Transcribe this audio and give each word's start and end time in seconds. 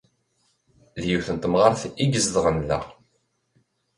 D 1.01 1.03
yiwet 1.07 1.29
n 1.35 1.37
temɣart 1.41 1.81
ay 2.03 2.09
izedɣen 2.17 2.57
da. 2.67 2.79